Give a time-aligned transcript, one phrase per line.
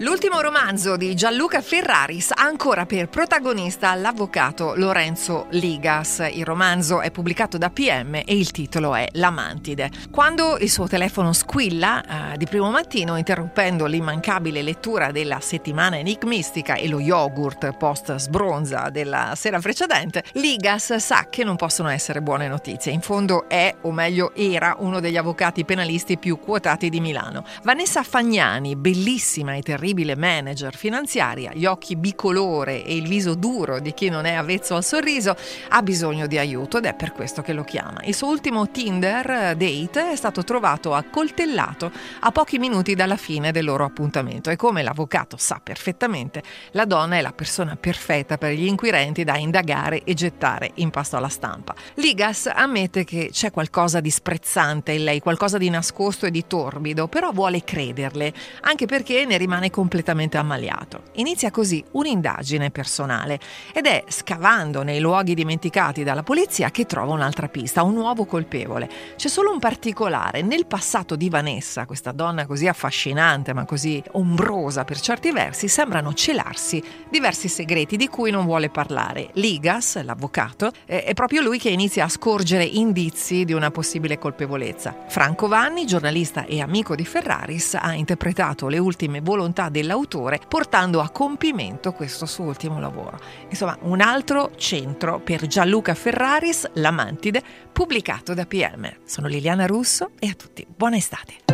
[0.00, 6.22] L'ultimo romanzo di Gianluca Ferraris ha ancora per protagonista l'avvocato Lorenzo Ligas.
[6.34, 9.90] Il romanzo è pubblicato da PM e il titolo è La Mantide.
[10.10, 16.74] Quando il suo telefono squilla eh, di primo mattino, interrompendo l'immancabile lettura della settimana enigmistica
[16.74, 22.48] e lo yogurt post sbronza della sera precedente, Ligas sa che non possono essere buone
[22.48, 22.92] notizie.
[22.92, 27.46] In fondo è, o meglio era, uno degli avvocati penalisti più quotati di Milano.
[27.62, 33.78] Vanessa Fagnani, bellissima e terribile terribile manager finanziaria, gli occhi bicolore e il viso duro
[33.78, 35.36] di chi non è avvezzo al sorriso,
[35.68, 38.00] ha bisogno di aiuto ed è per questo che lo chiama.
[38.02, 43.64] Il suo ultimo Tinder date è stato trovato accoltellato a pochi minuti dalla fine del
[43.64, 46.42] loro appuntamento e come l'avvocato sa perfettamente,
[46.72, 51.16] la donna è la persona perfetta per gli inquirenti da indagare e gettare in pasto
[51.16, 51.76] alla stampa.
[51.94, 57.06] Ligas ammette che c'è qualcosa di sprezzante in lei, qualcosa di nascosto e di torbido,
[57.06, 61.02] però vuole crederle, anche perché ne rimane completamente ammaliato.
[61.16, 63.38] Inizia così un'indagine personale
[63.74, 68.88] ed è scavando nei luoghi dimenticati dalla polizia che trova un'altra pista, un nuovo colpevole.
[69.16, 74.84] C'è solo un particolare, nel passato di Vanessa, questa donna così affascinante ma così ombrosa
[74.84, 79.28] per certi versi, sembrano celarsi diversi segreti di cui non vuole parlare.
[79.34, 85.04] Ligas, l'avvocato, è proprio lui che inizia a scorgere indizi di una possibile colpevolezza.
[85.08, 91.10] Franco Vanni, giornalista e amico di Ferraris, ha interpretato le ultime volontà dell'autore, portando a
[91.10, 93.18] compimento questo suo ultimo lavoro.
[93.48, 98.90] Insomma, un altro centro per Gianluca Ferraris, La Mantide, pubblicato da PM.
[99.04, 101.45] Sono Liliana Russo e a tutti buona estate.